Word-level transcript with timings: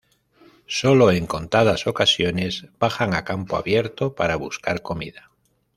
Sólo 0.65 1.11
en 1.11 1.27
contadas 1.27 1.85
ocasiones 1.85 2.65
bajan 2.79 3.13
a 3.13 3.23
campo 3.23 3.55
abierto 3.55 4.15
para 4.15 4.35
buscar 4.35 4.81
comida. 4.81 5.29